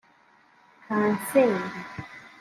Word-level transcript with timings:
Kanseri 0.85 1.57